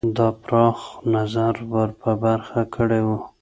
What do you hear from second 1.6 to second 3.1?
ور په برخه کړی